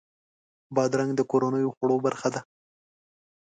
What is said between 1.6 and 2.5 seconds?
خوړو برخه ده.